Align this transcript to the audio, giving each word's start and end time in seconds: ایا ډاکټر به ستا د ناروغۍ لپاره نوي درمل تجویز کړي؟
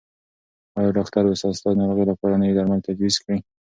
ایا 0.77 0.89
ډاکټر 0.97 1.23
به 1.29 1.35
ستا 1.41 1.69
د 1.73 1.79
ناروغۍ 1.79 2.05
لپاره 2.11 2.39
نوي 2.41 2.53
درمل 2.55 2.79
تجویز 2.87 3.15
کړي؟ 3.23 3.37